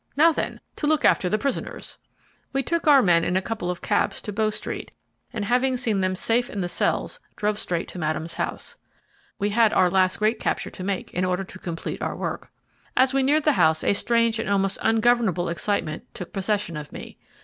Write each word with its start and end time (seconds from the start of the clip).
Now, 0.17 0.31
then, 0.31 0.61
to 0.77 0.87
look 0.87 1.05
after 1.05 1.29
the 1.29 1.37
prisoners." 1.37 1.99
We 2.53 2.63
took 2.63 2.87
our 2.87 3.03
men 3.03 3.23
in 3.23 3.37
a 3.37 3.39
couple 3.43 3.69
of 3.69 3.83
cabs 3.83 4.19
to 4.23 4.33
Bow 4.33 4.49
Street, 4.49 4.89
and 5.31 5.45
having 5.45 5.77
seen 5.77 6.01
them 6.01 6.15
safe 6.15 6.49
in 6.49 6.61
the 6.61 6.67
cells, 6.67 7.19
drove 7.35 7.59
straight 7.59 7.87
to 7.89 7.99
Madame's 7.99 8.33
house. 8.33 8.77
We 9.37 9.51
had 9.51 9.73
our 9.73 9.91
last 9.91 10.17
great 10.17 10.39
capture 10.39 10.71
to 10.71 10.83
make 10.83 11.13
in 11.13 11.23
order 11.23 11.43
to 11.43 11.59
complete 11.59 12.01
our 12.01 12.15
work. 12.15 12.49
As 12.97 13.13
we 13.13 13.21
neared 13.21 13.43
the 13.43 13.53
house 13.61 13.83
a 13.83 13.93
strange 13.93 14.39
and 14.39 14.49
almost 14.49 14.79
ungovernable 14.81 15.49
excitement 15.49 16.11
took 16.15 16.33
possession 16.33 16.75
of 16.77 16.91
me. 16.91 17.19